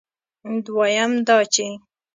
دویم 0.65 1.11
دا 1.27 1.37
چې 1.53 1.67